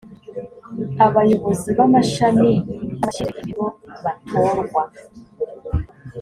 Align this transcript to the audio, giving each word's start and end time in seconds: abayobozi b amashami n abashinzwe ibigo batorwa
abayobozi 1.05 1.69
b 1.77 1.79
amashami 1.85 2.51
n 2.59 2.61
abashinzwe 2.91 3.37
ibigo 3.41 3.65
batorwa 4.03 4.83